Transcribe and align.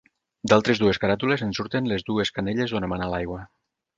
D'altres 0.51 0.79
dues 0.83 0.99
caràtules 1.03 1.43
en 1.47 1.51
surten 1.59 1.91
les 1.91 2.07
dues 2.09 2.33
canelles 2.39 2.75
d'on 2.75 2.89
emana 2.91 3.13
l'aigua. 3.15 3.45